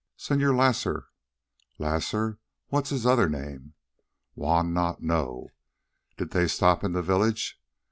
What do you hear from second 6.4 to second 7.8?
stop in the village?"